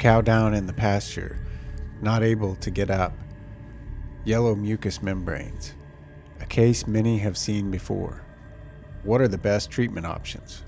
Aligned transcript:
cow 0.00 0.22
down 0.22 0.54
in 0.54 0.66
the 0.66 0.72
pasture, 0.72 1.38
not 2.00 2.22
able 2.22 2.56
to 2.56 2.70
get 2.70 2.90
up. 2.90 3.12
Yellow 4.24 4.54
mucous 4.54 5.02
membranes, 5.02 5.74
a 6.40 6.46
case 6.46 6.86
many 6.86 7.18
have 7.18 7.36
seen 7.36 7.70
before. 7.70 8.24
What 9.04 9.20
are 9.20 9.28
the 9.28 9.38
best 9.38 9.70
treatment 9.70 10.06
options? 10.06 10.62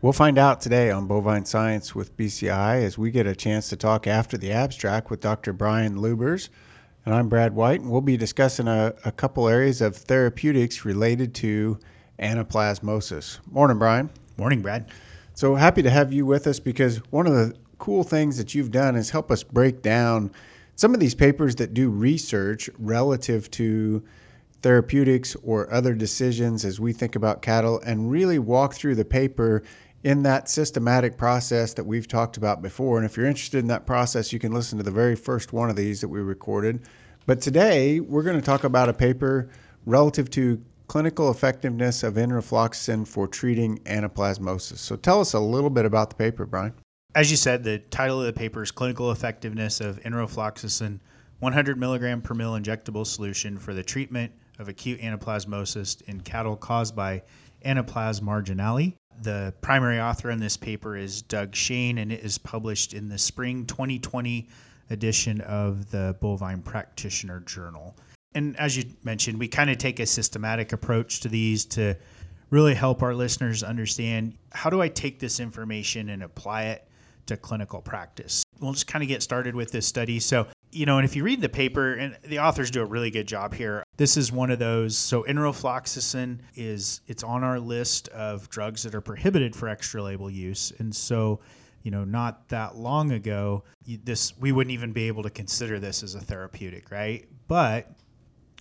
We'll 0.00 0.14
find 0.14 0.38
out 0.38 0.62
today 0.62 0.90
on 0.90 1.06
Bovine 1.06 1.44
Science 1.44 1.94
with 1.94 2.16
BCI 2.16 2.82
as 2.82 2.96
we 2.96 3.10
get 3.10 3.26
a 3.26 3.36
chance 3.36 3.68
to 3.68 3.76
talk 3.76 4.06
after 4.06 4.38
the 4.38 4.52
abstract 4.52 5.10
with 5.10 5.20
Dr. 5.20 5.52
Brian 5.52 5.96
Lubbers. 5.96 6.48
And 7.04 7.14
I'm 7.14 7.28
Brad 7.28 7.54
White, 7.54 7.80
and 7.80 7.90
we'll 7.90 8.00
be 8.00 8.16
discussing 8.16 8.66
a, 8.66 8.94
a 9.04 9.12
couple 9.12 9.46
areas 9.46 9.82
of 9.82 9.94
therapeutics 9.94 10.84
related 10.86 11.34
to 11.36 11.78
anaplasmosis. 12.18 13.38
Morning, 13.50 13.78
Brian. 13.78 14.10
Morning, 14.38 14.62
Brad. 14.62 14.86
So 15.34 15.54
happy 15.54 15.82
to 15.82 15.90
have 15.90 16.12
you 16.12 16.26
with 16.26 16.46
us 16.46 16.60
because 16.60 16.98
one 17.10 17.26
of 17.26 17.32
the 17.32 17.54
cool 17.78 18.04
things 18.04 18.36
that 18.36 18.54
you've 18.54 18.70
done 18.70 18.96
is 18.96 19.10
help 19.10 19.30
us 19.30 19.42
break 19.42 19.82
down 19.82 20.30
some 20.76 20.94
of 20.94 21.00
these 21.00 21.14
papers 21.14 21.56
that 21.56 21.74
do 21.74 21.90
research 21.90 22.68
relative 22.78 23.50
to 23.52 24.02
therapeutics 24.60 25.34
or 25.42 25.72
other 25.72 25.94
decisions 25.94 26.64
as 26.64 26.78
we 26.78 26.92
think 26.92 27.16
about 27.16 27.42
cattle 27.42 27.80
and 27.80 28.10
really 28.10 28.38
walk 28.38 28.74
through 28.74 28.94
the 28.94 29.04
paper 29.04 29.62
in 30.04 30.22
that 30.22 30.48
systematic 30.48 31.16
process 31.16 31.74
that 31.74 31.84
we've 31.84 32.08
talked 32.08 32.36
about 32.36 32.60
before. 32.60 32.98
And 32.98 33.06
if 33.06 33.16
you're 33.16 33.26
interested 33.26 33.58
in 33.58 33.68
that 33.68 33.86
process, 33.86 34.32
you 34.32 34.38
can 34.38 34.52
listen 34.52 34.78
to 34.78 34.84
the 34.84 34.90
very 34.90 35.16
first 35.16 35.52
one 35.52 35.70
of 35.70 35.76
these 35.76 36.00
that 36.00 36.08
we 36.08 36.20
recorded. 36.20 36.82
But 37.26 37.40
today, 37.40 38.00
we're 38.00 38.22
going 38.22 38.38
to 38.38 38.44
talk 38.44 38.64
about 38.64 38.88
a 38.88 38.92
paper 38.92 39.48
relative 39.86 40.28
to 40.30 40.62
clinical 40.92 41.30
effectiveness 41.30 42.02
of 42.02 42.16
enrofloxacin 42.16 43.08
for 43.08 43.26
treating 43.26 43.78
anaplasmosis. 43.84 44.76
So 44.76 44.94
tell 44.94 45.22
us 45.22 45.32
a 45.32 45.40
little 45.40 45.70
bit 45.70 45.86
about 45.86 46.10
the 46.10 46.16
paper, 46.16 46.44
Brian. 46.44 46.74
As 47.14 47.30
you 47.30 47.38
said, 47.38 47.64
the 47.64 47.78
title 47.78 48.20
of 48.20 48.26
the 48.26 48.32
paper 48.34 48.62
is 48.62 48.70
Clinical 48.70 49.10
Effectiveness 49.10 49.80
of 49.80 49.98
Enrofloxacin 50.02 51.00
100 51.38 51.78
milligram 51.78 52.20
per 52.20 52.34
mil 52.34 52.52
injectable 52.60 53.06
solution 53.06 53.56
for 53.56 53.72
the 53.72 53.82
treatment 53.82 54.32
of 54.58 54.68
acute 54.68 55.00
anaplasmosis 55.00 56.02
in 56.02 56.20
cattle 56.20 56.56
caused 56.56 56.94
by 56.94 57.22
Anaplasma 57.64 58.20
marginale. 58.20 58.92
The 59.22 59.54
primary 59.62 59.98
author 59.98 60.30
in 60.30 60.40
this 60.40 60.58
paper 60.58 60.94
is 60.94 61.22
Doug 61.22 61.54
Shane, 61.54 61.96
and 61.96 62.12
it 62.12 62.20
is 62.20 62.36
published 62.36 62.92
in 62.92 63.08
the 63.08 63.16
spring 63.16 63.64
2020 63.64 64.46
edition 64.90 65.40
of 65.40 65.90
the 65.90 66.18
Bovine 66.20 66.62
Practitioner 66.62 67.40
Journal. 67.40 67.96
And 68.34 68.56
as 68.58 68.76
you 68.76 68.84
mentioned, 69.02 69.38
we 69.38 69.48
kind 69.48 69.70
of 69.70 69.78
take 69.78 70.00
a 70.00 70.06
systematic 70.06 70.72
approach 70.72 71.20
to 71.20 71.28
these 71.28 71.64
to 71.66 71.96
really 72.50 72.74
help 72.74 73.02
our 73.02 73.14
listeners 73.14 73.62
understand 73.62 74.36
how 74.52 74.70
do 74.70 74.80
I 74.80 74.88
take 74.88 75.18
this 75.18 75.40
information 75.40 76.10
and 76.10 76.22
apply 76.22 76.64
it 76.64 76.86
to 77.26 77.36
clinical 77.36 77.80
practice. 77.80 78.42
We'll 78.60 78.72
just 78.72 78.86
kind 78.86 79.02
of 79.02 79.08
get 79.08 79.22
started 79.22 79.54
with 79.54 79.72
this 79.72 79.86
study. 79.86 80.20
So, 80.20 80.46
you 80.70 80.86
know, 80.86 80.98
and 80.98 81.04
if 81.04 81.16
you 81.16 81.24
read 81.24 81.40
the 81.40 81.48
paper, 81.48 81.94
and 81.94 82.16
the 82.24 82.40
authors 82.40 82.70
do 82.70 82.82
a 82.82 82.84
really 82.84 83.10
good 83.10 83.28
job 83.28 83.54
here. 83.54 83.84
This 83.96 84.16
is 84.16 84.32
one 84.32 84.50
of 84.50 84.58
those. 84.58 84.96
So, 84.96 85.22
enrofloxacin 85.24 86.40
is 86.56 87.00
it's 87.06 87.22
on 87.22 87.44
our 87.44 87.60
list 87.60 88.08
of 88.08 88.48
drugs 88.48 88.82
that 88.82 88.94
are 88.94 89.00
prohibited 89.00 89.54
for 89.54 89.68
extra 89.68 90.02
label 90.02 90.30
use, 90.30 90.72
and 90.78 90.94
so 90.94 91.40
you 91.82 91.90
know, 91.90 92.04
not 92.04 92.48
that 92.48 92.76
long 92.76 93.12
ago, 93.12 93.64
this 94.04 94.36
we 94.38 94.52
wouldn't 94.52 94.72
even 94.72 94.92
be 94.92 95.08
able 95.08 95.24
to 95.24 95.30
consider 95.30 95.80
this 95.80 96.02
as 96.02 96.14
a 96.14 96.20
therapeutic, 96.20 96.90
right? 96.90 97.28
But 97.48 97.90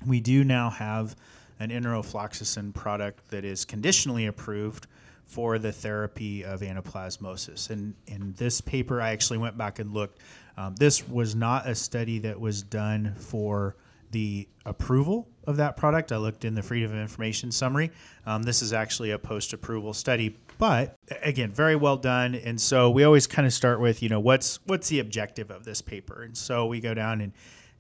we 0.05 0.19
do 0.19 0.43
now 0.43 0.69
have 0.69 1.15
an 1.59 1.69
enrofloxacin 1.69 2.73
product 2.73 3.29
that 3.29 3.45
is 3.45 3.65
conditionally 3.65 4.25
approved 4.25 4.87
for 5.25 5.59
the 5.59 5.71
therapy 5.71 6.43
of 6.43 6.61
anaplasmosis. 6.61 7.69
And 7.69 7.93
in 8.07 8.33
this 8.37 8.59
paper, 8.59 9.01
I 9.01 9.11
actually 9.11 9.37
went 9.37 9.57
back 9.57 9.79
and 9.79 9.93
looked. 9.93 10.19
Um, 10.57 10.75
this 10.75 11.07
was 11.07 11.35
not 11.35 11.67
a 11.67 11.75
study 11.75 12.19
that 12.19 12.39
was 12.39 12.63
done 12.63 13.15
for 13.17 13.77
the 14.11 14.47
approval 14.65 15.29
of 15.45 15.57
that 15.57 15.77
product. 15.77 16.11
I 16.11 16.17
looked 16.17 16.43
in 16.43 16.53
the 16.53 16.61
Freedom 16.61 16.91
of 16.91 16.97
Information 16.97 17.51
summary. 17.51 17.91
Um, 18.25 18.43
this 18.43 18.61
is 18.61 18.73
actually 18.73 19.11
a 19.11 19.17
post 19.17 19.53
approval 19.53 19.93
study, 19.93 20.37
but 20.57 20.95
again, 21.23 21.51
very 21.51 21.75
well 21.75 21.97
done. 21.97 22.35
And 22.35 22.59
so 22.59 22.89
we 22.89 23.03
always 23.03 23.25
kind 23.25 23.45
of 23.45 23.53
start 23.53 23.79
with, 23.79 24.03
you 24.03 24.09
know, 24.09 24.19
what's 24.19 24.59
what's 24.65 24.89
the 24.89 24.99
objective 24.99 25.49
of 25.49 25.63
this 25.63 25.81
paper? 25.81 26.23
And 26.23 26.37
so 26.37 26.65
we 26.65 26.79
go 26.79 26.93
down 26.93 27.21
and 27.21 27.31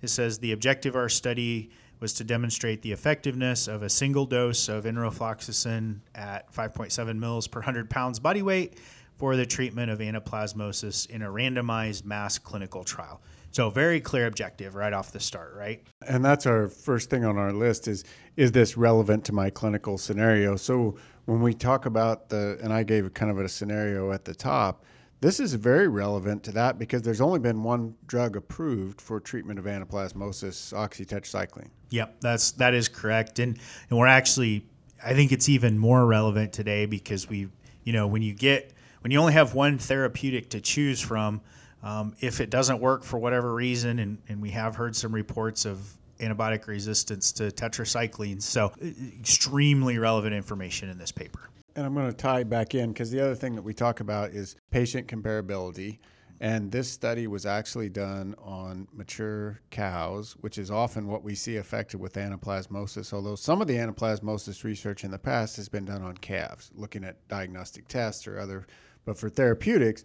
it 0.01 0.09
says 0.09 0.39
the 0.39 0.53
objective 0.53 0.95
of 0.95 1.01
our 1.01 1.09
study 1.09 1.69
was 2.01 2.13
to 2.13 2.23
demonstrate 2.23 2.81
the 2.81 2.91
effectiveness 2.91 3.67
of 3.67 3.83
a 3.83 3.89
single 3.89 4.25
dose 4.25 4.67
of 4.67 4.83
enrofloxacin 4.83 5.99
at 6.15 6.51
5.7 6.51 7.17
mils 7.17 7.47
per 7.47 7.59
100 7.59 7.89
pounds 7.89 8.19
body 8.19 8.41
weight 8.41 8.77
for 9.15 9.35
the 9.35 9.45
treatment 9.45 9.91
of 9.91 9.99
anaplasmosis 9.99 11.07
in 11.11 11.21
a 11.21 11.29
randomized 11.29 12.03
mass 12.03 12.39
clinical 12.39 12.83
trial. 12.83 13.21
So 13.51 13.69
very 13.69 13.99
clear 13.99 14.25
objective 14.25 14.75
right 14.75 14.93
off 14.93 15.11
the 15.11 15.19
start, 15.19 15.53
right? 15.55 15.85
And 16.07 16.25
that's 16.25 16.45
our 16.45 16.67
first 16.67 17.09
thing 17.09 17.23
on 17.23 17.37
our 17.37 17.53
list 17.53 17.87
is 17.87 18.03
is 18.35 18.51
this 18.51 18.77
relevant 18.77 19.25
to 19.25 19.33
my 19.33 19.49
clinical 19.49 19.97
scenario? 19.97 20.55
So 20.55 20.97
when 21.25 21.41
we 21.41 21.53
talk 21.53 21.85
about 21.85 22.29
the 22.29 22.57
and 22.63 22.73
I 22.73 22.83
gave 22.83 23.13
kind 23.13 23.29
of 23.29 23.37
a 23.37 23.47
scenario 23.47 24.11
at 24.11 24.25
the 24.25 24.33
top, 24.33 24.85
this 25.19 25.39
is 25.39 25.53
very 25.53 25.87
relevant 25.87 26.41
to 26.43 26.51
that 26.53 26.79
because 26.79 27.03
there's 27.03 27.21
only 27.21 27.39
been 27.39 27.61
one 27.61 27.93
drug 28.07 28.35
approved 28.35 28.99
for 28.99 29.19
treatment 29.19 29.59
of 29.59 29.65
anaplasmosis, 29.65 30.73
oxytetracycline. 30.73 31.69
Yep, 31.91 32.21
that's 32.21 32.51
that 32.53 32.73
is 32.73 32.87
correct, 32.87 33.39
and 33.39 33.57
and 33.89 33.99
we're 33.99 34.07
actually 34.07 34.65
I 35.03 35.13
think 35.13 35.31
it's 35.31 35.47
even 35.49 35.77
more 35.77 36.05
relevant 36.05 36.53
today 36.53 36.85
because 36.85 37.29
we 37.29 37.49
you 37.83 37.93
know 37.93 38.07
when 38.07 38.21
you 38.21 38.33
get 38.33 38.73
when 39.01 39.11
you 39.11 39.19
only 39.19 39.33
have 39.33 39.53
one 39.53 39.77
therapeutic 39.77 40.49
to 40.51 40.61
choose 40.61 41.01
from, 41.01 41.41
um, 41.83 42.15
if 42.21 42.39
it 42.39 42.49
doesn't 42.49 42.79
work 42.79 43.03
for 43.03 43.17
whatever 43.17 43.53
reason, 43.53 43.99
and, 43.99 44.19
and 44.29 44.41
we 44.41 44.51
have 44.51 44.75
heard 44.75 44.95
some 44.95 45.13
reports 45.13 45.65
of 45.65 45.97
antibiotic 46.19 46.67
resistance 46.67 47.31
to 47.31 47.45
tetracycline, 47.45 48.41
so 48.41 48.71
extremely 49.19 49.97
relevant 49.97 50.35
information 50.35 50.87
in 50.89 50.97
this 50.97 51.11
paper. 51.11 51.49
And 51.75 51.85
I'm 51.85 51.95
going 51.95 52.07
to 52.07 52.15
tie 52.15 52.43
back 52.43 52.75
in 52.75 52.91
because 52.91 53.09
the 53.11 53.19
other 53.21 53.33
thing 53.35 53.55
that 53.55 53.63
we 53.63 53.73
talk 53.73 54.01
about 54.01 54.31
is 54.31 54.55
patient 54.69 55.07
comparability. 55.07 55.97
And 56.41 56.71
this 56.71 56.89
study 56.89 57.27
was 57.27 57.45
actually 57.45 57.89
done 57.89 58.33
on 58.41 58.87
mature 58.91 59.59
cows, 59.69 60.35
which 60.41 60.57
is 60.57 60.71
often 60.71 61.07
what 61.07 61.23
we 61.23 61.35
see 61.35 61.57
affected 61.57 61.99
with 61.99 62.13
anaplasmosis. 62.13 63.13
Although 63.13 63.35
some 63.35 63.61
of 63.61 63.67
the 63.67 63.75
anaplasmosis 63.75 64.63
research 64.63 65.03
in 65.03 65.11
the 65.11 65.19
past 65.19 65.55
has 65.57 65.69
been 65.69 65.85
done 65.85 66.01
on 66.01 66.17
calves, 66.17 66.71
looking 66.73 67.03
at 67.03 67.27
diagnostic 67.27 67.87
tests 67.87 68.27
or 68.27 68.39
other. 68.39 68.65
But 69.05 69.19
for 69.19 69.29
therapeutics, 69.29 70.03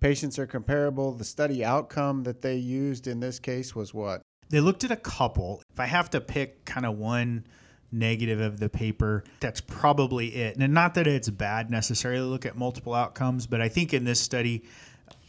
patients 0.00 0.40
are 0.40 0.46
comparable. 0.46 1.12
The 1.12 1.24
study 1.24 1.64
outcome 1.64 2.24
that 2.24 2.42
they 2.42 2.56
used 2.56 3.06
in 3.06 3.20
this 3.20 3.38
case 3.38 3.76
was 3.76 3.94
what? 3.94 4.22
They 4.48 4.58
looked 4.58 4.82
at 4.82 4.90
a 4.90 4.96
couple. 4.96 5.62
If 5.72 5.78
I 5.78 5.86
have 5.86 6.10
to 6.10 6.20
pick 6.20 6.64
kind 6.64 6.84
of 6.84 6.98
one 6.98 7.46
negative 7.92 8.40
of 8.40 8.58
the 8.58 8.68
paper. 8.68 9.22
That's 9.38 9.60
probably 9.60 10.34
it. 10.34 10.56
And 10.56 10.74
not 10.74 10.94
that 10.94 11.06
it's 11.06 11.30
bad 11.30 11.70
necessarily 11.70 12.26
look 12.26 12.44
at 12.44 12.56
multiple 12.56 12.92
outcomes, 12.92 13.46
but 13.46 13.60
I 13.60 13.68
think 13.68 13.94
in 13.94 14.02
this 14.02 14.20
study, 14.20 14.64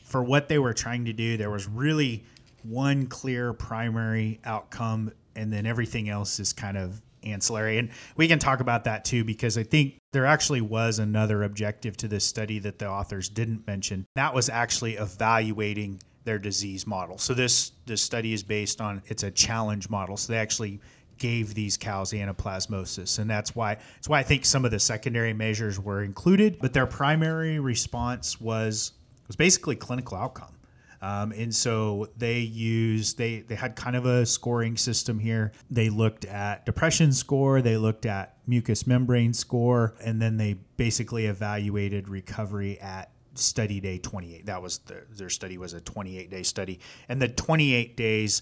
for 0.07 0.23
what 0.23 0.47
they 0.47 0.57
were 0.57 0.73
trying 0.73 1.05
to 1.05 1.13
do, 1.13 1.35
there 1.35 1.49
was 1.49 1.67
really 1.67 2.23
one 2.63 3.07
clear 3.07 3.51
primary 3.51 4.39
outcome, 4.45 5.11
and 5.35 5.51
then 5.51 5.65
everything 5.65 6.07
else 6.07 6.39
is 6.39 6.53
kind 6.53 6.77
of 6.77 7.01
ancillary. 7.23 7.77
And 7.77 7.89
we 8.15 8.27
can 8.29 8.39
talk 8.39 8.61
about 8.61 8.85
that 8.85 9.03
too, 9.03 9.25
because 9.25 9.57
I 9.57 9.63
think 9.63 9.97
there 10.13 10.25
actually 10.25 10.61
was 10.61 10.99
another 10.99 11.43
objective 11.43 11.97
to 11.97 12.07
this 12.07 12.23
study 12.23 12.57
that 12.59 12.79
the 12.79 12.89
authors 12.89 13.27
didn't 13.27 13.67
mention. 13.67 14.05
That 14.15 14.33
was 14.33 14.47
actually 14.47 14.95
evaluating 14.95 15.99
their 16.23 16.39
disease 16.39 16.87
model. 16.87 17.17
So 17.17 17.33
this 17.33 17.71
this 17.85 18.01
study 18.01 18.33
is 18.33 18.43
based 18.43 18.79
on 18.79 19.01
it's 19.07 19.23
a 19.23 19.31
challenge 19.31 19.89
model. 19.89 20.15
So 20.15 20.33
they 20.33 20.39
actually 20.39 20.79
gave 21.17 21.53
these 21.53 21.77
cows 21.77 22.11
anaplasmosis 22.11 23.17
and 23.17 23.29
that's 23.29 23.55
why 23.55 23.75
that's 23.95 24.07
why 24.07 24.19
I 24.19 24.23
think 24.23 24.45
some 24.45 24.65
of 24.65 24.71
the 24.71 24.79
secondary 24.79 25.33
measures 25.33 25.79
were 25.79 26.03
included 26.03 26.59
but 26.61 26.73
their 26.73 26.85
primary 26.85 27.57
response 27.59 28.39
was 28.39 28.91
was 29.27 29.35
basically 29.35 29.75
clinical 29.75 30.17
outcome. 30.17 30.53
Um, 31.01 31.31
and 31.31 31.53
so 31.53 32.09
they 32.17 32.39
used 32.39 33.17
they 33.17 33.41
they 33.41 33.55
had 33.55 33.75
kind 33.75 33.95
of 33.95 34.05
a 34.05 34.25
scoring 34.25 34.77
system 34.77 35.19
here. 35.19 35.51
They 35.69 35.89
looked 35.89 36.25
at 36.25 36.65
depression 36.65 37.11
score 37.11 37.61
they 37.61 37.77
looked 37.77 38.05
at 38.05 38.37
mucous 38.47 38.87
membrane 38.87 39.33
score 39.33 39.93
and 40.03 40.19
then 40.19 40.37
they 40.37 40.55
basically 40.77 41.27
evaluated 41.27 42.09
recovery 42.09 42.79
at 42.79 43.11
study 43.35 43.79
day 43.79 43.99
28 43.99 44.47
that 44.47 44.59
was 44.59 44.79
the, 44.79 45.03
their 45.11 45.29
study 45.29 45.59
was 45.59 45.73
a 45.73 45.81
28 45.81 46.31
day 46.31 46.43
study. 46.43 46.79
And 47.07 47.21
the 47.21 47.27
28 47.27 47.95
days 47.95 48.41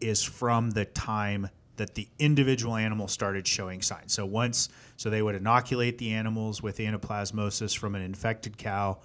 is 0.00 0.22
from 0.22 0.70
the 0.70 0.84
time 0.84 1.48
that 1.76 1.94
the 1.94 2.08
individual 2.18 2.76
animal 2.76 3.08
started 3.08 3.46
showing 3.46 3.82
signs. 3.82 4.12
So 4.12 4.24
once, 4.24 4.68
so 4.96 5.10
they 5.10 5.22
would 5.22 5.34
inoculate 5.34 5.98
the 5.98 6.12
animals 6.12 6.62
with 6.62 6.78
anaplasmosis 6.78 7.76
from 7.76 7.94
an 7.94 8.02
infected 8.02 8.56
cow, 8.56 8.98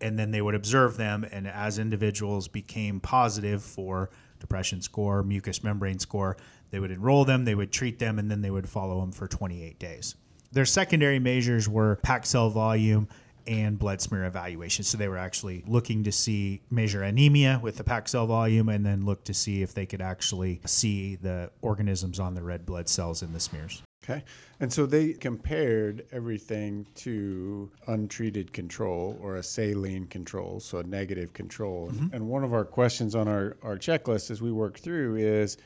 and 0.00 0.18
then 0.18 0.30
they 0.30 0.42
would 0.42 0.54
observe 0.54 0.96
them. 0.96 1.24
And 1.30 1.46
as 1.46 1.78
individuals 1.78 2.48
became 2.48 3.00
positive 3.00 3.62
for 3.62 4.10
depression 4.38 4.82
score, 4.82 5.22
mucous 5.22 5.62
membrane 5.62 5.98
score, 5.98 6.36
they 6.70 6.80
would 6.80 6.90
enroll 6.90 7.24
them, 7.24 7.44
they 7.44 7.54
would 7.54 7.72
treat 7.72 7.98
them, 7.98 8.18
and 8.18 8.30
then 8.30 8.42
they 8.42 8.50
would 8.50 8.68
follow 8.68 9.00
them 9.00 9.12
for 9.12 9.26
28 9.26 9.78
days. 9.78 10.14
Their 10.52 10.64
secondary 10.64 11.18
measures 11.18 11.68
were 11.68 11.96
packed 11.96 12.26
cell 12.26 12.50
volume 12.50 13.08
and 13.46 13.78
blood 13.78 14.00
smear 14.00 14.24
evaluation. 14.24 14.84
So 14.84 14.98
they 14.98 15.08
were 15.08 15.18
actually 15.18 15.62
looking 15.66 16.04
to 16.04 16.12
see 16.12 16.62
measure 16.70 17.02
anemia 17.02 17.60
with 17.62 17.76
the 17.76 17.84
packed 17.84 18.10
cell 18.10 18.26
volume 18.26 18.68
and 18.68 18.84
then 18.84 19.04
look 19.04 19.24
to 19.24 19.34
see 19.34 19.62
if 19.62 19.74
they 19.74 19.86
could 19.86 20.00
actually 20.00 20.60
see 20.66 21.16
the 21.16 21.50
organisms 21.62 22.18
on 22.18 22.34
the 22.34 22.42
red 22.42 22.66
blood 22.66 22.88
cells 22.88 23.22
in 23.22 23.32
the 23.32 23.40
smears. 23.40 23.82
Okay. 24.08 24.22
And 24.60 24.72
so 24.72 24.86
they 24.86 25.14
compared 25.14 26.06
everything 26.12 26.86
to 26.96 27.68
untreated 27.88 28.52
control 28.52 29.18
or 29.20 29.36
a 29.36 29.42
saline 29.42 30.06
control, 30.06 30.60
so 30.60 30.78
a 30.78 30.84
negative 30.84 31.32
control. 31.32 31.90
Mm-hmm. 31.90 32.14
And 32.14 32.28
one 32.28 32.44
of 32.44 32.54
our 32.54 32.64
questions 32.64 33.16
on 33.16 33.26
our, 33.26 33.56
our 33.62 33.76
checklist 33.76 34.30
as 34.30 34.40
we 34.40 34.52
work 34.52 34.78
through 34.78 35.16
is 35.16 35.56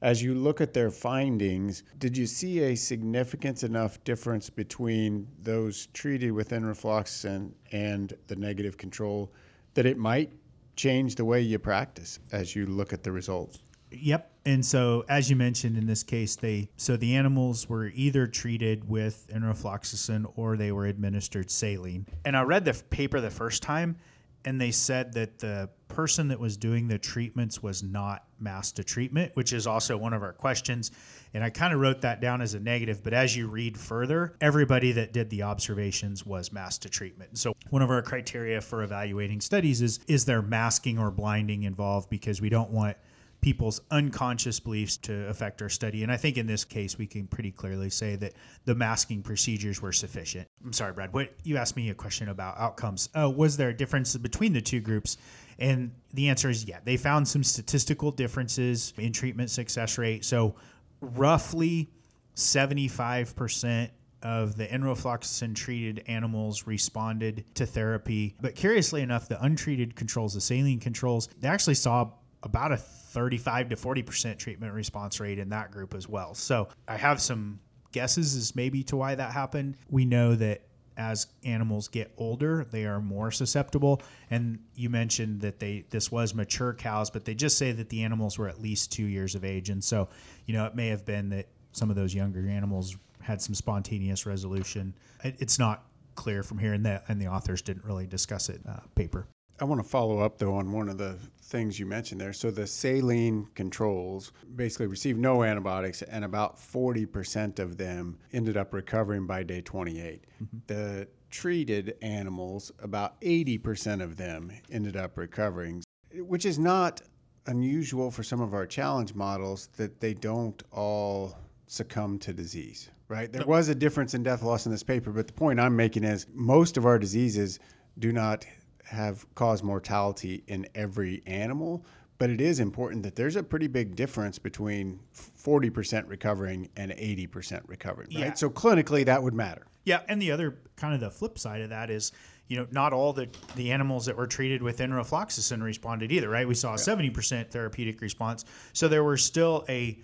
as 0.00 0.22
you 0.22 0.34
look 0.34 0.60
at 0.60 0.72
their 0.72 0.90
findings, 0.90 1.84
did 1.98 2.16
you 2.16 2.26
see 2.26 2.60
a 2.60 2.74
significant 2.74 3.62
enough 3.62 4.02
difference 4.04 4.48
between 4.48 5.28
those 5.42 5.86
treated 5.88 6.32
with 6.32 6.48
enrofloxacin 6.48 7.52
and 7.72 8.14
the 8.26 8.36
negative 8.36 8.78
control 8.78 9.30
that 9.74 9.86
it 9.86 9.98
might 9.98 10.32
change 10.76 11.14
the 11.14 11.24
way 11.24 11.40
you 11.40 11.58
practice 11.58 12.18
as 12.32 12.56
you 12.56 12.66
look 12.66 12.92
at 12.92 13.04
the 13.04 13.12
results? 13.12 13.60
Yep. 13.90 14.31
And 14.44 14.64
so, 14.64 15.04
as 15.08 15.30
you 15.30 15.36
mentioned 15.36 15.78
in 15.78 15.86
this 15.86 16.02
case, 16.02 16.36
they 16.36 16.68
so 16.76 16.96
the 16.96 17.14
animals 17.14 17.68
were 17.68 17.86
either 17.94 18.26
treated 18.26 18.88
with 18.88 19.28
enrofloxacin 19.32 20.32
or 20.36 20.56
they 20.56 20.72
were 20.72 20.86
administered 20.86 21.50
saline. 21.50 22.06
And 22.24 22.36
I 22.36 22.42
read 22.42 22.64
the 22.64 22.74
paper 22.90 23.20
the 23.20 23.30
first 23.30 23.62
time, 23.62 23.96
and 24.44 24.60
they 24.60 24.72
said 24.72 25.12
that 25.14 25.38
the 25.38 25.68
person 25.88 26.28
that 26.28 26.40
was 26.40 26.56
doing 26.56 26.88
the 26.88 26.98
treatments 26.98 27.62
was 27.62 27.82
not 27.82 28.24
masked 28.40 28.76
to 28.76 28.84
treatment, 28.84 29.30
which 29.34 29.52
is 29.52 29.66
also 29.66 29.96
one 29.96 30.12
of 30.12 30.22
our 30.22 30.32
questions. 30.32 30.90
And 31.34 31.44
I 31.44 31.50
kind 31.50 31.72
of 31.72 31.80
wrote 31.80 32.00
that 32.00 32.20
down 32.20 32.40
as 32.40 32.54
a 32.54 32.60
negative, 32.60 33.04
but 33.04 33.12
as 33.12 33.36
you 33.36 33.46
read 33.48 33.78
further, 33.78 34.34
everybody 34.40 34.92
that 34.92 35.12
did 35.12 35.30
the 35.30 35.42
observations 35.42 36.26
was 36.26 36.52
masked 36.52 36.82
to 36.82 36.88
treatment. 36.88 37.38
So 37.38 37.54
one 37.70 37.82
of 37.82 37.90
our 37.90 38.02
criteria 38.02 38.60
for 38.60 38.82
evaluating 38.82 39.40
studies 39.40 39.82
is 39.82 40.00
is 40.08 40.24
there 40.24 40.42
masking 40.42 40.98
or 40.98 41.10
blinding 41.10 41.62
involved 41.62 42.10
because 42.10 42.40
we 42.40 42.48
don't 42.48 42.70
want 42.70 42.96
people's 43.42 43.80
unconscious 43.90 44.60
beliefs 44.60 44.96
to 44.96 45.28
affect 45.28 45.60
our 45.60 45.68
study. 45.68 46.04
And 46.04 46.12
I 46.12 46.16
think 46.16 46.38
in 46.38 46.46
this 46.46 46.64
case, 46.64 46.96
we 46.96 47.06
can 47.06 47.26
pretty 47.26 47.50
clearly 47.50 47.90
say 47.90 48.16
that 48.16 48.34
the 48.64 48.74
masking 48.74 49.22
procedures 49.22 49.82
were 49.82 49.92
sufficient. 49.92 50.48
I'm 50.64 50.72
sorry, 50.72 50.92
Brad. 50.92 51.12
What 51.12 51.34
you 51.42 51.56
asked 51.56 51.76
me 51.76 51.90
a 51.90 51.94
question 51.94 52.28
about 52.28 52.56
outcomes. 52.56 53.08
Uh, 53.14 53.28
was 53.28 53.56
there 53.56 53.68
a 53.68 53.76
difference 53.76 54.16
between 54.16 54.52
the 54.52 54.60
two 54.60 54.80
groups? 54.80 55.18
And 55.58 55.92
the 56.14 56.28
answer 56.28 56.48
is 56.48 56.64
yeah. 56.64 56.78
They 56.84 56.96
found 56.96 57.26
some 57.26 57.42
statistical 57.42 58.12
differences 58.12 58.94
in 58.96 59.12
treatment 59.12 59.50
success 59.50 59.98
rate. 59.98 60.24
So 60.24 60.54
roughly 61.00 61.90
75% 62.36 63.90
of 64.22 64.56
the 64.56 64.68
enrofloxacin 64.68 65.56
treated 65.56 66.04
animals 66.06 66.66
responded 66.68 67.44
to 67.56 67.66
therapy. 67.66 68.36
But 68.40 68.54
curiously 68.54 69.02
enough, 69.02 69.28
the 69.28 69.42
untreated 69.42 69.96
controls, 69.96 70.34
the 70.34 70.40
saline 70.40 70.78
controls, 70.78 71.28
they 71.40 71.48
actually 71.48 71.74
saw 71.74 72.12
about 72.42 72.72
a 72.72 72.76
35 72.76 73.70
to 73.70 73.76
40% 73.76 74.38
treatment 74.38 74.72
response 74.72 75.20
rate 75.20 75.38
in 75.38 75.50
that 75.50 75.70
group 75.70 75.94
as 75.94 76.08
well. 76.08 76.34
So 76.34 76.68
I 76.88 76.96
have 76.96 77.20
some 77.20 77.60
guesses 77.92 78.34
as 78.34 78.56
maybe 78.56 78.82
to 78.84 78.96
why 78.96 79.14
that 79.14 79.32
happened. 79.32 79.76
We 79.90 80.04
know 80.04 80.34
that 80.36 80.62
as 80.96 81.26
animals 81.44 81.88
get 81.88 82.12
older, 82.18 82.66
they 82.70 82.84
are 82.84 83.00
more 83.00 83.30
susceptible. 83.30 84.02
And 84.30 84.58
you 84.74 84.90
mentioned 84.90 85.40
that 85.40 85.58
they 85.58 85.84
this 85.90 86.10
was 86.10 86.34
mature 86.34 86.74
cows, 86.74 87.10
but 87.10 87.24
they 87.24 87.34
just 87.34 87.58
say 87.58 87.72
that 87.72 87.88
the 87.88 88.02
animals 88.02 88.38
were 88.38 88.48
at 88.48 88.60
least 88.60 88.92
two 88.92 89.04
years 89.04 89.34
of 89.34 89.44
age. 89.44 89.70
And 89.70 89.82
so, 89.82 90.08
you 90.46 90.54
know, 90.54 90.66
it 90.66 90.74
may 90.74 90.88
have 90.88 91.04
been 91.04 91.30
that 91.30 91.48
some 91.72 91.90
of 91.90 91.96
those 91.96 92.14
younger 92.14 92.46
animals 92.46 92.96
had 93.20 93.40
some 93.40 93.54
spontaneous 93.54 94.26
resolution. 94.26 94.94
it's 95.22 95.58
not 95.58 95.84
clear 96.14 96.42
from 96.42 96.58
here, 96.58 96.72
and 96.74 96.84
the 96.84 97.02
and 97.08 97.20
the 97.20 97.28
authors 97.28 97.62
didn't 97.62 97.84
really 97.84 98.06
discuss 98.06 98.48
it 98.48 98.60
uh, 98.68 98.80
paper. 98.94 99.26
I 99.60 99.64
want 99.64 99.82
to 99.82 99.88
follow 99.88 100.20
up 100.20 100.38
though 100.38 100.54
on 100.54 100.72
one 100.72 100.88
of 100.88 100.98
the 100.98 101.18
things 101.52 101.78
you 101.78 101.86
mentioned 101.86 102.20
there. 102.20 102.32
So 102.32 102.50
the 102.50 102.66
saline 102.66 103.46
controls 103.54 104.32
basically 104.56 104.86
received 104.86 105.20
no 105.20 105.42
antibiotics, 105.44 106.02
and 106.02 106.24
about 106.24 106.56
40% 106.56 107.58
of 107.58 107.76
them 107.76 108.18
ended 108.32 108.56
up 108.56 108.72
recovering 108.72 109.26
by 109.26 109.42
day 109.42 109.60
28. 109.60 110.24
Mm-hmm. 110.42 110.58
The 110.66 111.08
treated 111.30 111.96
animals, 112.02 112.72
about 112.82 113.20
80% 113.20 114.02
of 114.02 114.16
them 114.16 114.50
ended 114.70 114.96
up 114.96 115.18
recovering, 115.18 115.82
which 116.14 116.46
is 116.46 116.58
not 116.58 117.02
unusual 117.46 118.10
for 118.10 118.22
some 118.22 118.40
of 118.40 118.54
our 118.54 118.66
challenge 118.66 119.14
models 119.14 119.68
that 119.76 120.00
they 120.00 120.14
don't 120.14 120.62
all 120.72 121.36
succumb 121.66 122.18
to 122.18 122.32
disease, 122.32 122.90
right? 123.08 123.32
There 123.32 123.46
was 123.46 123.68
a 123.68 123.74
difference 123.74 124.14
in 124.14 124.22
death 124.22 124.42
loss 124.42 124.66
in 124.66 124.72
this 124.72 124.82
paper, 124.82 125.10
but 125.10 125.26
the 125.26 125.32
point 125.32 125.60
I'm 125.60 125.76
making 125.76 126.04
is 126.04 126.26
most 126.32 126.76
of 126.76 126.86
our 126.86 126.98
diseases 126.98 127.58
do 127.98 128.12
not 128.12 128.46
have 128.84 129.26
caused 129.34 129.64
mortality 129.64 130.42
in 130.48 130.66
every 130.74 131.22
animal, 131.26 131.84
but 132.18 132.30
it 132.30 132.40
is 132.40 132.60
important 132.60 133.02
that 133.02 133.16
there's 133.16 133.36
a 133.36 133.42
pretty 133.42 133.66
big 133.66 133.96
difference 133.96 134.38
between 134.38 135.00
40% 135.14 136.08
recovering 136.08 136.68
and 136.76 136.92
80% 136.92 137.62
recovering, 137.66 138.08
right? 138.14 138.26
Yeah. 138.26 138.34
So 138.34 138.50
clinically 138.50 139.04
that 139.06 139.22
would 139.22 139.34
matter. 139.34 139.66
Yeah, 139.84 140.02
and 140.08 140.22
the 140.22 140.30
other 140.30 140.58
kind 140.76 140.94
of 140.94 141.00
the 141.00 141.10
flip 141.10 141.38
side 141.38 141.62
of 141.62 141.70
that 141.70 141.90
is, 141.90 142.12
you 142.46 142.56
know, 142.56 142.66
not 142.70 142.92
all 142.92 143.12
the 143.12 143.28
the 143.56 143.72
animals 143.72 144.06
that 144.06 144.16
were 144.16 144.26
treated 144.26 144.62
with 144.62 144.78
enrofloxacin 144.78 145.62
responded 145.62 146.12
either, 146.12 146.28
right? 146.28 146.46
We 146.46 146.54
saw 146.54 146.68
a 146.68 146.72
yeah. 146.72 147.10
70% 147.10 147.50
therapeutic 147.50 148.00
response. 148.00 148.44
So 148.72 148.86
there 148.86 149.02
were 149.02 149.16
still 149.16 149.64
a 149.68 149.98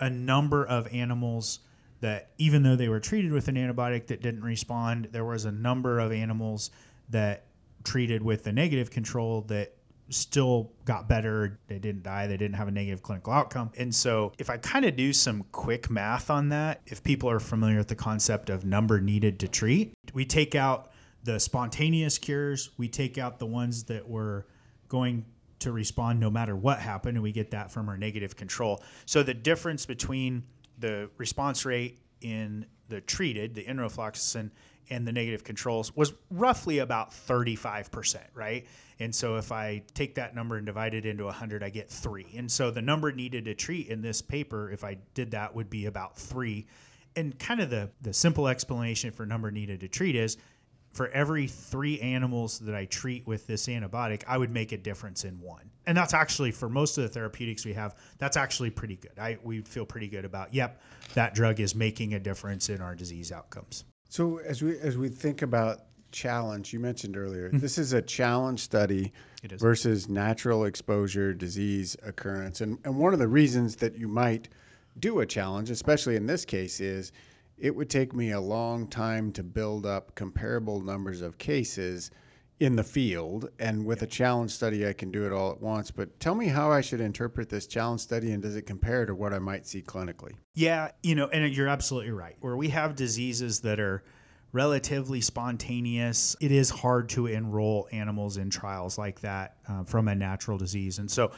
a 0.00 0.10
number 0.10 0.64
of 0.66 0.88
animals 0.92 1.60
that 2.00 2.30
even 2.38 2.62
though 2.62 2.76
they 2.76 2.88
were 2.88 3.00
treated 3.00 3.30
with 3.30 3.48
an 3.48 3.56
antibiotic 3.56 4.06
that 4.06 4.22
didn't 4.22 4.42
respond, 4.42 5.08
there 5.12 5.24
was 5.24 5.44
a 5.44 5.52
number 5.52 5.98
of 5.98 6.10
animals 6.10 6.70
that 7.10 7.44
treated 7.84 8.22
with 8.22 8.44
the 8.44 8.52
negative 8.52 8.90
control 8.90 9.42
that 9.42 9.74
still 10.10 10.72
got 10.84 11.08
better. 11.08 11.58
They 11.68 11.78
didn't 11.78 12.02
die. 12.02 12.26
They 12.26 12.36
didn't 12.36 12.56
have 12.56 12.68
a 12.68 12.72
negative 12.72 13.02
clinical 13.02 13.32
outcome. 13.32 13.70
And 13.76 13.94
so, 13.94 14.32
if 14.38 14.50
I 14.50 14.56
kind 14.58 14.84
of 14.84 14.96
do 14.96 15.12
some 15.12 15.44
quick 15.52 15.90
math 15.90 16.30
on 16.30 16.50
that, 16.50 16.80
if 16.86 17.02
people 17.02 17.30
are 17.30 17.40
familiar 17.40 17.78
with 17.78 17.88
the 17.88 17.94
concept 17.94 18.50
of 18.50 18.64
number 18.64 19.00
needed 19.00 19.38
to 19.40 19.48
treat, 19.48 19.92
we 20.12 20.24
take 20.24 20.54
out 20.54 20.90
the 21.22 21.38
spontaneous 21.38 22.18
cures, 22.18 22.70
we 22.76 22.88
take 22.88 23.18
out 23.18 23.38
the 23.38 23.46
ones 23.46 23.84
that 23.84 24.08
were 24.08 24.46
going 24.88 25.24
to 25.60 25.72
respond 25.72 26.18
no 26.18 26.30
matter 26.30 26.56
what 26.56 26.78
happened, 26.78 27.16
and 27.16 27.22
we 27.22 27.32
get 27.32 27.50
that 27.50 27.70
from 27.70 27.88
our 27.88 27.96
negative 27.96 28.36
control. 28.36 28.82
So, 29.06 29.22
the 29.22 29.34
difference 29.34 29.86
between 29.86 30.44
the 30.78 31.10
response 31.18 31.64
rate 31.64 32.00
in 32.20 32.66
the 32.88 33.00
treated, 33.00 33.54
the 33.54 33.64
enrofloxacin, 33.64 34.50
and 34.90 35.06
the 35.06 35.12
negative 35.12 35.44
controls 35.44 35.94
was 35.96 36.12
roughly 36.30 36.78
about 36.78 37.10
35%, 37.10 38.18
right? 38.34 38.66
And 38.98 39.14
so 39.14 39.36
if 39.36 39.52
I 39.52 39.82
take 39.94 40.16
that 40.16 40.34
number 40.34 40.56
and 40.56 40.66
divide 40.66 40.94
it 40.94 41.06
into 41.06 41.24
100, 41.24 41.62
I 41.62 41.70
get 41.70 41.88
three. 41.88 42.26
And 42.36 42.50
so 42.50 42.70
the 42.70 42.82
number 42.82 43.12
needed 43.12 43.46
to 43.46 43.54
treat 43.54 43.88
in 43.88 44.02
this 44.02 44.20
paper, 44.20 44.70
if 44.70 44.84
I 44.84 44.98
did 45.14 45.30
that, 45.30 45.54
would 45.54 45.70
be 45.70 45.86
about 45.86 46.18
three. 46.18 46.66
And 47.16 47.38
kind 47.38 47.60
of 47.60 47.70
the, 47.70 47.90
the 48.02 48.12
simple 48.12 48.46
explanation 48.46 49.10
for 49.10 49.24
number 49.24 49.50
needed 49.50 49.80
to 49.80 49.88
treat 49.88 50.16
is 50.16 50.36
for 50.92 51.08
every 51.08 51.46
three 51.46 52.00
animals 52.00 52.58
that 52.60 52.74
I 52.74 52.84
treat 52.84 53.26
with 53.26 53.46
this 53.46 53.66
antibiotic, 53.68 54.24
I 54.26 54.36
would 54.36 54.50
make 54.50 54.72
a 54.72 54.76
difference 54.76 55.24
in 55.24 55.40
one. 55.40 55.70
And 55.86 55.96
that's 55.96 56.14
actually 56.14 56.50
for 56.50 56.68
most 56.68 56.98
of 56.98 57.04
the 57.04 57.08
therapeutics 57.08 57.64
we 57.64 57.72
have, 57.74 57.94
that's 58.18 58.36
actually 58.36 58.70
pretty 58.70 58.96
good. 58.96 59.18
I 59.18 59.38
we 59.42 59.62
feel 59.62 59.86
pretty 59.86 60.08
good 60.08 60.24
about, 60.24 60.52
yep, 60.52 60.80
that 61.14 61.34
drug 61.34 61.60
is 61.60 61.74
making 61.74 62.14
a 62.14 62.20
difference 62.20 62.68
in 62.68 62.80
our 62.80 62.94
disease 62.94 63.32
outcomes. 63.32 63.84
So 64.10 64.40
as 64.40 64.60
we 64.60 64.76
as 64.80 64.98
we 64.98 65.08
think 65.08 65.40
about 65.40 65.82
challenge, 66.10 66.72
you 66.72 66.80
mentioned 66.80 67.16
earlier, 67.16 67.48
mm-hmm. 67.48 67.60
this 67.60 67.78
is 67.78 67.92
a 67.92 68.02
challenge 68.02 68.58
study 68.58 69.12
versus 69.44 70.08
natural 70.08 70.64
exposure 70.64 71.32
disease 71.32 71.96
occurrence. 72.02 72.60
And 72.60 72.76
and 72.84 72.98
one 72.98 73.12
of 73.12 73.20
the 73.20 73.28
reasons 73.28 73.76
that 73.76 73.96
you 73.96 74.08
might 74.08 74.48
do 74.98 75.20
a 75.20 75.26
challenge, 75.26 75.70
especially 75.70 76.16
in 76.16 76.26
this 76.26 76.44
case, 76.44 76.80
is 76.80 77.12
it 77.56 77.74
would 77.74 77.88
take 77.88 78.12
me 78.12 78.32
a 78.32 78.40
long 78.40 78.88
time 78.88 79.30
to 79.30 79.44
build 79.44 79.86
up 79.86 80.16
comparable 80.16 80.80
numbers 80.80 81.22
of 81.22 81.38
cases 81.38 82.10
in 82.60 82.76
the 82.76 82.84
field. 82.84 83.50
And 83.58 83.84
with 83.84 84.02
a 84.02 84.06
challenge 84.06 84.50
study, 84.52 84.86
I 84.86 84.92
can 84.92 85.10
do 85.10 85.24
it 85.24 85.32
all 85.32 85.50
at 85.50 85.60
once. 85.60 85.90
But 85.90 86.20
tell 86.20 86.34
me 86.34 86.46
how 86.46 86.70
I 86.70 86.82
should 86.82 87.00
interpret 87.00 87.48
this 87.48 87.66
challenge 87.66 88.02
study 88.02 88.32
and 88.32 88.42
does 88.42 88.54
it 88.54 88.62
compare 88.62 89.06
to 89.06 89.14
what 89.14 89.32
I 89.32 89.38
might 89.38 89.66
see 89.66 89.82
clinically? 89.82 90.34
Yeah, 90.54 90.90
you 91.02 91.14
know, 91.14 91.26
and 91.28 91.52
you're 91.54 91.68
absolutely 91.68 92.12
right. 92.12 92.36
Where 92.40 92.56
we 92.56 92.68
have 92.68 92.94
diseases 92.94 93.60
that 93.60 93.80
are 93.80 94.04
relatively 94.52 95.22
spontaneous, 95.22 96.36
it 96.40 96.52
is 96.52 96.68
hard 96.68 97.08
to 97.10 97.26
enroll 97.26 97.88
animals 97.92 98.36
in 98.36 98.50
trials 98.50 98.98
like 98.98 99.20
that 99.20 99.56
uh, 99.66 99.84
from 99.84 100.08
a 100.08 100.14
natural 100.14 100.58
disease. 100.58 100.98
And 100.98 101.10
so, 101.10 101.32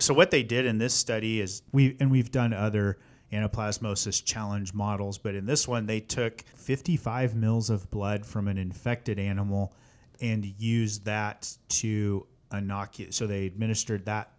so 0.00 0.14
what 0.14 0.32
they 0.32 0.42
did 0.42 0.66
in 0.66 0.78
this 0.78 0.94
study 0.94 1.40
is 1.40 1.62
we, 1.70 1.96
and 2.00 2.10
we've 2.10 2.32
done 2.32 2.52
other 2.52 2.98
anaplasmosis 3.32 4.24
challenge 4.24 4.74
models, 4.74 5.18
but 5.18 5.36
in 5.36 5.46
this 5.46 5.68
one, 5.68 5.86
they 5.86 6.00
took 6.00 6.42
55 6.56 7.36
mils 7.36 7.70
of 7.70 7.88
blood 7.90 8.26
from 8.26 8.48
an 8.48 8.58
infected 8.58 9.18
animal 9.18 9.72
and 10.20 10.44
used 10.58 11.04
that 11.04 11.56
to 11.68 12.26
inoculate. 12.52 13.14
So 13.14 13.26
they 13.26 13.46
administered 13.46 14.06
that 14.06 14.32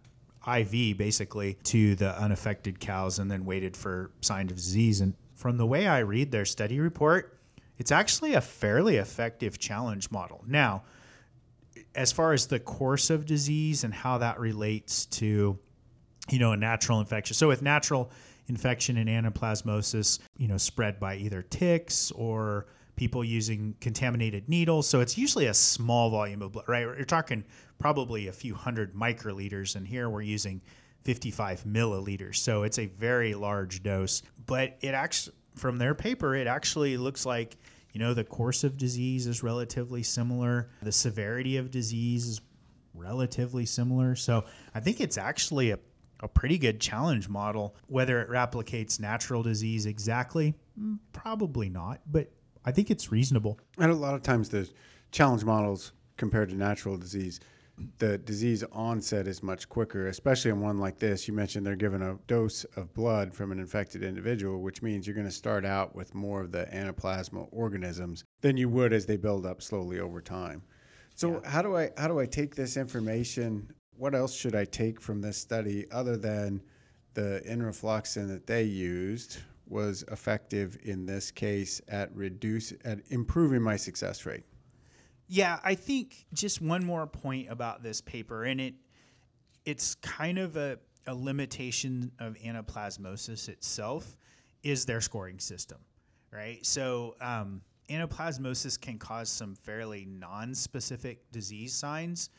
IV 0.46 0.96
basically 0.96 1.58
to 1.64 1.94
the 1.94 2.16
unaffected 2.18 2.80
cows 2.80 3.18
and 3.18 3.30
then 3.30 3.44
waited 3.44 3.76
for 3.76 4.10
signs 4.20 4.50
of 4.50 4.56
disease. 4.56 5.00
And 5.00 5.14
from 5.34 5.56
the 5.56 5.66
way 5.66 5.86
I 5.86 6.00
read 6.00 6.30
their 6.30 6.44
study 6.44 6.80
report, 6.80 7.38
it's 7.76 7.92
actually 7.92 8.34
a 8.34 8.40
fairly 8.40 8.96
effective 8.96 9.58
challenge 9.58 10.10
model. 10.10 10.42
Now, 10.46 10.82
as 11.94 12.12
far 12.12 12.32
as 12.32 12.46
the 12.46 12.58
course 12.58 13.10
of 13.10 13.26
disease 13.26 13.84
and 13.84 13.94
how 13.94 14.18
that 14.18 14.40
relates 14.40 15.06
to, 15.06 15.58
you 16.30 16.38
know, 16.38 16.52
a 16.52 16.56
natural 16.56 17.00
infection. 17.00 17.34
So 17.34 17.48
with 17.48 17.62
natural 17.62 18.10
infection 18.48 18.96
and 18.96 19.08
anaplasmosis, 19.08 20.18
you 20.36 20.48
know, 20.48 20.56
spread 20.56 20.98
by 20.98 21.16
either 21.16 21.42
ticks 21.42 22.10
or 22.12 22.66
people 22.98 23.24
using 23.24 23.76
contaminated 23.80 24.48
needles. 24.48 24.88
So 24.88 25.00
it's 25.00 25.16
usually 25.16 25.46
a 25.46 25.54
small 25.54 26.10
volume 26.10 26.42
of 26.42 26.52
blood, 26.52 26.68
right? 26.68 26.82
You're 26.82 27.04
talking 27.04 27.44
probably 27.78 28.26
a 28.26 28.32
few 28.32 28.54
hundred 28.54 28.94
microliters, 28.94 29.76
and 29.76 29.86
here 29.86 30.10
we're 30.10 30.22
using 30.22 30.60
55 31.04 31.62
milliliters. 31.62 32.36
So 32.36 32.64
it's 32.64 32.78
a 32.78 32.86
very 32.86 33.34
large 33.34 33.82
dose. 33.82 34.22
But 34.44 34.76
it 34.80 34.94
actually, 34.94 35.36
from 35.54 35.78
their 35.78 35.94
paper, 35.94 36.34
it 36.34 36.48
actually 36.48 36.96
looks 36.96 37.24
like, 37.24 37.56
you 37.92 38.00
know, 38.00 38.14
the 38.14 38.24
course 38.24 38.64
of 38.64 38.76
disease 38.76 39.26
is 39.26 39.42
relatively 39.42 40.02
similar, 40.02 40.68
the 40.82 40.92
severity 40.92 41.56
of 41.56 41.70
disease 41.70 42.26
is 42.26 42.40
relatively 42.94 43.64
similar. 43.64 44.16
So 44.16 44.44
I 44.74 44.80
think 44.80 45.00
it's 45.00 45.16
actually 45.16 45.70
a 45.70 45.78
a 46.20 46.26
pretty 46.26 46.58
good 46.58 46.80
challenge 46.80 47.28
model. 47.28 47.76
Whether 47.86 48.20
it 48.20 48.28
replicates 48.28 48.98
natural 48.98 49.42
disease 49.42 49.86
exactly, 49.86 50.54
mm, 50.76 50.98
probably 51.12 51.68
not, 51.68 52.00
but 52.10 52.32
I 52.68 52.70
think 52.70 52.90
it's 52.90 53.10
reasonable. 53.10 53.58
And 53.78 53.90
a 53.90 53.94
lot 53.94 54.14
of 54.14 54.22
times 54.22 54.50
the 54.50 54.68
challenge 55.10 55.42
models 55.42 55.92
compared 56.18 56.50
to 56.50 56.54
natural 56.54 56.98
disease, 56.98 57.40
the 57.96 58.18
disease 58.18 58.62
onset 58.72 59.26
is 59.26 59.42
much 59.42 59.70
quicker, 59.70 60.08
especially 60.08 60.50
in 60.50 60.60
one 60.60 60.76
like 60.76 60.98
this. 60.98 61.26
You 61.26 61.32
mentioned 61.32 61.64
they're 61.64 61.76
given 61.76 62.02
a 62.02 62.18
dose 62.26 62.64
of 62.76 62.92
blood 62.92 63.32
from 63.32 63.52
an 63.52 63.58
infected 63.58 64.02
individual, 64.02 64.60
which 64.60 64.82
means 64.82 65.06
you're 65.06 65.16
going 65.16 65.26
to 65.26 65.32
start 65.32 65.64
out 65.64 65.96
with 65.96 66.14
more 66.14 66.42
of 66.42 66.52
the 66.52 66.66
anaplasma 66.66 67.48
organisms 67.52 68.24
than 68.42 68.58
you 68.58 68.68
would 68.68 68.92
as 68.92 69.06
they 69.06 69.16
build 69.16 69.46
up 69.46 69.62
slowly 69.62 69.98
over 69.98 70.20
time. 70.20 70.60
So 71.14 71.40
yeah. 71.42 71.48
how 71.48 71.62
do 71.62 71.74
I 71.74 71.88
how 71.96 72.08
do 72.08 72.20
I 72.20 72.26
take 72.26 72.54
this 72.54 72.76
information? 72.76 73.72
What 73.96 74.14
else 74.14 74.36
should 74.36 74.54
I 74.54 74.66
take 74.66 75.00
from 75.00 75.22
this 75.22 75.38
study 75.38 75.86
other 75.90 76.18
than 76.18 76.60
the 77.14 77.42
enrofloxacin 77.48 78.28
that 78.28 78.46
they 78.46 78.64
used, 78.64 79.38
was 79.70 80.04
effective 80.10 80.78
in 80.82 81.06
this 81.06 81.30
case 81.30 81.80
at 81.88 82.14
reduce 82.14 82.72
at 82.84 83.00
improving 83.08 83.62
my 83.62 83.76
success 83.76 84.26
rate. 84.26 84.44
Yeah, 85.26 85.60
I 85.62 85.74
think 85.74 86.26
just 86.32 86.62
one 86.62 86.84
more 86.84 87.06
point 87.06 87.50
about 87.50 87.82
this 87.82 88.00
paper, 88.00 88.44
and 88.44 88.60
it 88.60 88.74
it's 89.64 89.94
kind 89.96 90.38
of 90.38 90.56
a, 90.56 90.78
a 91.06 91.14
limitation 91.14 92.12
of 92.18 92.34
anaplasmosis 92.36 93.50
itself 93.50 94.16
is 94.62 94.86
their 94.86 95.02
scoring 95.02 95.38
system, 95.38 95.78
right? 96.32 96.64
So 96.64 97.16
um, 97.20 97.60
anaplasmosis 97.90 98.80
can 98.80 98.98
cause 98.98 99.28
some 99.28 99.54
fairly 99.54 100.06
non-specific 100.06 101.30
disease 101.30 101.74
signs, 101.74 102.30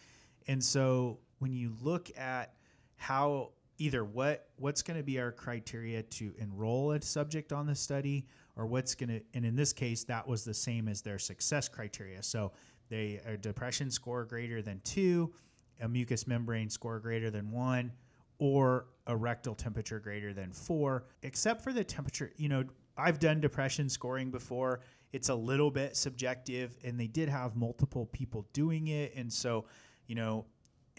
and 0.48 0.64
so 0.64 1.20
when 1.38 1.54
you 1.54 1.74
look 1.82 2.10
at 2.18 2.56
how 2.96 3.52
either 3.80 4.04
what 4.04 4.50
what's 4.58 4.84
going 4.84 4.98
to 4.98 5.04
be 5.04 5.20
our 5.20 5.32
criteria 5.32 6.04
to 6.04 6.34
enroll 6.38 6.92
a 6.92 7.02
subject 7.02 7.52
on 7.52 7.66
the 7.66 7.74
study 7.74 8.28
or 8.56 8.68
what's 8.68 8.94
going 8.94 9.10
to 9.10 9.22
and 9.34 9.46
in 9.46 9.56
this 9.56 9.74
case 9.74 10.04
that 10.04 10.28
was 10.28 10.44
the 10.44 10.54
same 10.54 10.88
as 10.88 11.02
their 11.02 11.18
success 11.18 11.68
criteria. 11.68 12.22
So 12.22 12.52
they 12.90 13.20
a 13.26 13.38
depression 13.38 13.90
score 13.90 14.26
greater 14.26 14.62
than 14.62 14.82
2 14.84 15.34
a 15.82 15.88
mucous 15.88 16.28
membrane 16.28 16.70
score 16.70 17.00
greater 17.00 17.32
than 17.32 17.50
1 17.52 17.92
or 18.38 18.88
a 19.08 19.16
rectal 19.16 19.56
temperature 19.56 20.00
greater 20.00 20.34
than 20.34 20.52
4 20.52 21.06
except 21.24 21.64
for 21.64 21.74
the 21.74 21.84
temperature 21.84 22.32
you 22.38 22.50
know 22.50 22.64
I've 23.00 23.20
done 23.20 23.40
depression 23.40 23.88
scoring 23.88 24.30
before. 24.30 24.82
It's 25.14 25.30
a 25.30 25.36
little 25.36 25.72
bit 25.72 25.96
subjective 25.96 26.76
and 26.84 27.00
they 27.00 27.08
did 27.08 27.30
have 27.30 27.56
multiple 27.56 28.08
people 28.08 28.46
doing 28.52 28.88
it. 28.88 29.16
And 29.16 29.32
so 29.32 29.66
you 30.08 30.16
know 30.16 30.46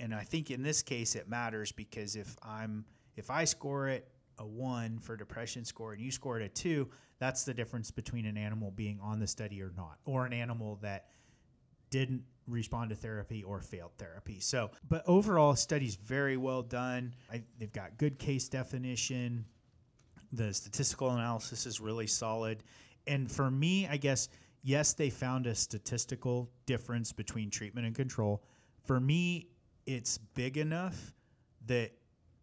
and 0.00 0.14
I 0.14 0.24
think 0.24 0.50
in 0.50 0.62
this 0.62 0.82
case 0.82 1.14
it 1.14 1.28
matters 1.28 1.72
because 1.72 2.16
if 2.16 2.36
I'm 2.42 2.84
if 3.16 3.30
I 3.30 3.44
score 3.44 3.88
it 3.88 4.08
a 4.38 4.46
one 4.46 4.98
for 4.98 5.16
depression 5.16 5.64
score 5.64 5.92
and 5.92 6.00
you 6.00 6.10
score 6.10 6.40
it 6.40 6.42
a 6.44 6.48
two, 6.48 6.88
that's 7.18 7.44
the 7.44 7.52
difference 7.52 7.90
between 7.90 8.24
an 8.24 8.36
animal 8.36 8.70
being 8.70 8.98
on 9.02 9.20
the 9.20 9.26
study 9.26 9.62
or 9.62 9.72
not, 9.76 9.98
or 10.06 10.24
an 10.24 10.32
animal 10.32 10.78
that 10.82 11.08
didn't 11.90 12.22
respond 12.46 12.90
to 12.90 12.96
therapy 12.96 13.44
or 13.44 13.60
failed 13.60 13.92
therapy. 13.98 14.40
So, 14.40 14.70
but 14.88 15.02
overall, 15.06 15.54
study's 15.54 15.96
very 15.96 16.36
well 16.36 16.62
done. 16.62 17.14
I, 17.30 17.42
they've 17.58 17.72
got 17.72 17.98
good 17.98 18.18
case 18.18 18.48
definition. 18.48 19.44
The 20.32 20.54
statistical 20.54 21.10
analysis 21.10 21.66
is 21.66 21.80
really 21.80 22.06
solid. 22.06 22.62
And 23.06 23.30
for 23.30 23.50
me, 23.50 23.86
I 23.88 23.96
guess, 23.96 24.28
yes, 24.62 24.94
they 24.94 25.10
found 25.10 25.46
a 25.46 25.54
statistical 25.54 26.50
difference 26.66 27.12
between 27.12 27.50
treatment 27.50 27.86
and 27.86 27.94
control. 27.94 28.42
For 28.84 29.00
me, 29.00 29.48
it's 29.86 30.18
big 30.18 30.56
enough 30.56 31.12
that 31.66 31.92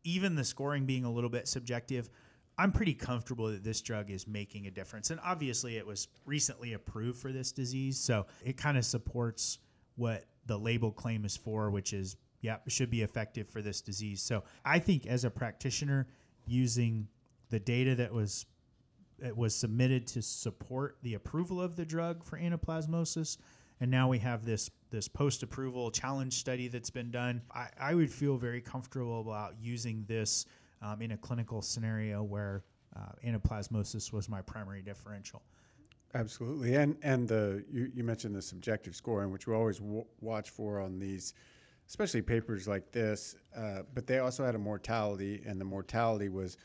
even 0.04 0.36
the 0.36 0.44
scoring 0.44 0.86
being 0.86 1.06
a 1.06 1.12
little 1.12 1.30
bit 1.30 1.48
subjective, 1.48 2.10
I'm 2.58 2.72
pretty 2.72 2.94
comfortable 2.94 3.48
that 3.48 3.64
this 3.64 3.82
drug 3.82 4.10
is 4.10 4.28
making 4.28 4.68
a 4.68 4.72
difference. 4.72 5.12
And 5.12 5.20
obviously, 5.24 5.78
it 5.78 5.86
was 5.86 6.08
recently 6.26 6.74
approved 6.74 7.20
for 7.20 7.32
this 7.32 7.52
disease. 7.52 8.00
So 8.00 8.26
it 8.44 8.58
kind 8.58 8.78
of 8.78 8.86
supports 8.86 9.60
what 9.96 10.26
the 10.46 10.58
label 10.58 10.92
claim 10.92 11.26
is 11.26 11.36
for, 11.36 11.70
which 11.70 11.94
is, 11.94 12.16
yeah, 12.42 12.58
should 12.68 12.90
be 12.90 13.02
effective 13.02 13.48
for 13.48 13.62
this 13.62 13.82
disease. 13.82 14.22
So 14.22 14.44
I 14.64 14.80
think 14.80 15.06
as 15.06 15.24
a 15.24 15.30
practitioner, 15.30 16.08
using 16.48 17.08
the 17.50 17.60
data 17.60 17.96
that 17.96 18.14
was 18.14 18.46
it 19.24 19.36
was 19.36 19.56
submitted 19.56 20.06
to 20.06 20.22
support 20.22 20.98
the 21.02 21.16
approval 21.16 21.60
of 21.60 21.76
the 21.76 21.86
drug 21.86 22.24
for 22.24 22.38
anaplasmosis 22.40 23.38
and 23.80 23.92
now 23.92 24.08
we 24.08 24.20
have 24.20 24.46
this 24.46 24.70
this 24.90 25.08
post 25.08 25.44
approval 25.44 25.92
challenge 25.92 26.34
study 26.34 26.68
that's 26.68 26.90
been 26.90 27.12
done. 27.12 27.42
I, 27.54 27.68
I, 27.80 27.94
would 27.94 28.10
feel 28.12 28.38
very 28.38 28.62
comfortable 28.62 29.20
about 29.20 29.56
using 29.62 30.06
this 30.08 30.46
um, 30.82 31.02
in 31.02 31.12
a 31.12 31.18
clinical 31.18 31.62
scenario 31.62 32.24
where 32.24 32.64
uh, 32.96 33.12
anaplasmosis 33.26 34.14
was 34.14 34.30
my 34.30 34.42
primary 34.42 34.82
differential. 34.82 35.42
Absolutely, 36.14 36.76
and 36.76 36.96
and 37.04 37.28
the 37.28 37.64
you, 37.70 37.92
you 37.94 38.04
mentioned 38.04 38.34
the 38.34 38.42
subjective 38.42 38.96
scoring, 38.96 39.32
which 39.32 39.46
we 39.46 39.54
always 39.54 39.80
w- 39.80 40.06
watch 40.22 40.50
for 40.50 40.80
on 40.80 41.00
these, 41.00 41.34
especially 41.88 42.22
papers 42.22 42.68
like 42.68 42.92
this. 42.92 43.36
Uh, 43.56 43.82
but 43.94 44.08
they 44.08 44.20
also 44.20 44.46
had 44.46 44.56
a 44.56 44.60
mortality, 44.60 45.44
and 45.46 45.60
the 45.60 45.66
mortality 45.66 46.30
was 46.30 46.58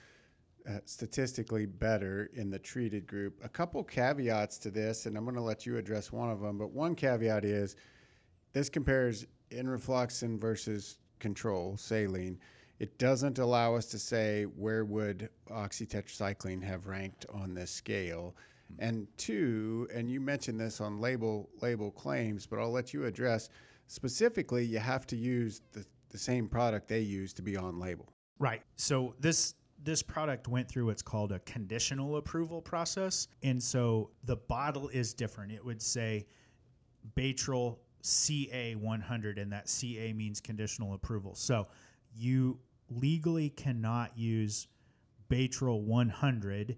uh, 0.68 0.78
statistically 0.84 1.66
better 1.66 2.30
in 2.34 2.50
the 2.50 2.58
treated 2.58 3.06
group. 3.06 3.40
A 3.42 3.48
couple 3.48 3.82
caveats 3.82 4.58
to 4.58 4.70
this, 4.70 5.06
and 5.06 5.16
I'm 5.16 5.24
going 5.24 5.36
to 5.36 5.42
let 5.42 5.66
you 5.66 5.76
address 5.76 6.12
one 6.12 6.30
of 6.30 6.40
them. 6.40 6.58
But 6.58 6.70
one 6.70 6.94
caveat 6.94 7.44
is 7.44 7.76
this 8.52 8.68
compares 8.68 9.26
enrofloxacin 9.50 10.40
versus 10.40 10.98
control, 11.18 11.76
saline. 11.76 12.38
It 12.78 12.98
doesn't 12.98 13.38
allow 13.38 13.74
us 13.74 13.86
to 13.86 13.98
say 13.98 14.44
where 14.44 14.84
would 14.84 15.28
oxytetracycline 15.50 16.62
have 16.62 16.86
ranked 16.86 17.26
on 17.32 17.54
this 17.54 17.70
scale. 17.70 18.34
Mm-hmm. 18.72 18.84
And 18.84 19.06
two, 19.16 19.88
and 19.94 20.10
you 20.10 20.20
mentioned 20.20 20.58
this 20.58 20.80
on 20.80 21.00
label 21.00 21.48
label 21.60 21.90
claims, 21.90 22.46
but 22.46 22.58
I'll 22.58 22.72
let 22.72 22.92
you 22.92 23.04
address 23.04 23.50
specifically. 23.86 24.64
You 24.64 24.78
have 24.78 25.06
to 25.08 25.16
use 25.16 25.60
the, 25.72 25.84
the 26.10 26.18
same 26.18 26.48
product 26.48 26.88
they 26.88 27.00
use 27.00 27.32
to 27.34 27.42
be 27.42 27.56
on 27.56 27.78
label. 27.78 28.12
Right. 28.38 28.62
So 28.76 29.14
this 29.20 29.54
this 29.84 30.02
product 30.02 30.48
went 30.48 30.68
through 30.68 30.86
what's 30.86 31.02
called 31.02 31.32
a 31.32 31.38
conditional 31.40 32.16
approval 32.16 32.62
process. 32.62 33.28
And 33.42 33.62
so 33.62 34.10
the 34.24 34.36
bottle 34.36 34.88
is 34.88 35.12
different. 35.14 35.52
It 35.52 35.64
would 35.64 35.82
say 35.82 36.26
Baytril 37.16 37.78
CA 38.02 38.74
100, 38.74 39.38
and 39.38 39.52
that 39.52 39.68
CA 39.68 40.12
means 40.12 40.40
conditional 40.40 40.94
approval. 40.94 41.34
So 41.34 41.68
you 42.14 42.58
legally 42.90 43.50
cannot 43.50 44.16
use 44.16 44.68
Baytril 45.28 45.82
100 45.82 46.76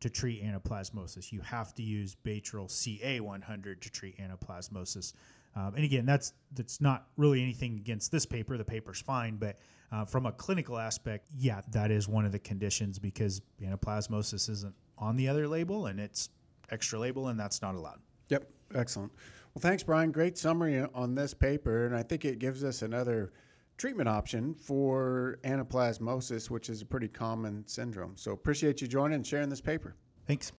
to 0.00 0.10
treat 0.10 0.44
anaplasmosis. 0.44 1.32
You 1.32 1.40
have 1.40 1.74
to 1.74 1.82
use 1.82 2.16
Baytril 2.24 2.70
CA 2.70 3.20
100 3.20 3.80
to 3.82 3.90
treat 3.90 4.18
anaplasmosis. 4.18 5.14
Um, 5.56 5.74
and 5.76 5.84
again, 5.84 6.04
that's 6.04 6.32
that's 6.52 6.80
not 6.80 7.08
really 7.16 7.42
anything 7.42 7.76
against 7.76 8.10
this 8.10 8.26
paper. 8.26 8.56
The 8.58 8.64
paper's 8.64 9.00
fine, 9.00 9.36
but 9.36 9.58
uh, 9.92 10.04
from 10.04 10.26
a 10.26 10.32
clinical 10.32 10.78
aspect, 10.78 11.28
yeah, 11.36 11.60
that 11.70 11.90
is 11.90 12.08
one 12.08 12.24
of 12.24 12.32
the 12.32 12.38
conditions 12.38 12.98
because 12.98 13.40
anaplasmosis 13.62 14.48
isn't 14.50 14.74
on 14.98 15.16
the 15.16 15.28
other 15.28 15.46
label 15.46 15.86
and 15.86 16.00
it's 16.00 16.30
extra 16.70 16.98
label, 16.98 17.28
and 17.28 17.38
that's 17.38 17.62
not 17.62 17.74
allowed. 17.74 18.00
Yep, 18.30 18.50
excellent. 18.74 19.12
Well, 19.54 19.60
thanks, 19.60 19.84
Brian. 19.84 20.10
Great 20.10 20.36
summary 20.36 20.84
on 20.94 21.14
this 21.14 21.32
paper, 21.32 21.86
and 21.86 21.94
I 21.94 22.02
think 22.02 22.24
it 22.24 22.40
gives 22.40 22.64
us 22.64 22.82
another 22.82 23.32
treatment 23.76 24.08
option 24.08 24.54
for 24.54 25.38
anaplasmosis, 25.44 26.50
which 26.50 26.68
is 26.68 26.82
a 26.82 26.86
pretty 26.86 27.08
common 27.08 27.64
syndrome. 27.66 28.16
So 28.16 28.32
appreciate 28.32 28.80
you 28.80 28.88
joining 28.88 29.16
and 29.16 29.26
sharing 29.26 29.48
this 29.48 29.60
paper. 29.60 29.94
Thanks. 30.26 30.52